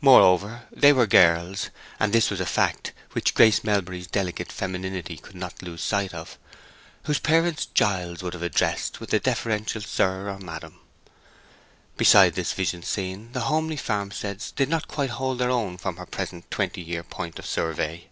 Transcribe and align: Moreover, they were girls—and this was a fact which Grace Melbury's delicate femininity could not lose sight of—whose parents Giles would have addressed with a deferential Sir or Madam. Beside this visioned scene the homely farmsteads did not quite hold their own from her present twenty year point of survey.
Moreover, 0.00 0.64
they 0.72 0.92
were 0.92 1.06
girls—and 1.06 2.12
this 2.12 2.28
was 2.28 2.40
a 2.40 2.44
fact 2.44 2.92
which 3.12 3.34
Grace 3.36 3.62
Melbury's 3.62 4.08
delicate 4.08 4.50
femininity 4.50 5.16
could 5.18 5.36
not 5.36 5.62
lose 5.62 5.80
sight 5.80 6.12
of—whose 6.12 7.20
parents 7.20 7.66
Giles 7.66 8.20
would 8.20 8.32
have 8.34 8.42
addressed 8.42 8.98
with 8.98 9.14
a 9.14 9.20
deferential 9.20 9.80
Sir 9.80 10.28
or 10.28 10.40
Madam. 10.40 10.80
Beside 11.96 12.34
this 12.34 12.52
visioned 12.52 12.84
scene 12.84 13.30
the 13.30 13.42
homely 13.42 13.76
farmsteads 13.76 14.50
did 14.50 14.68
not 14.68 14.88
quite 14.88 15.10
hold 15.10 15.38
their 15.38 15.50
own 15.52 15.78
from 15.78 15.98
her 15.98 16.06
present 16.06 16.50
twenty 16.50 16.80
year 16.82 17.04
point 17.04 17.38
of 17.38 17.46
survey. 17.46 18.08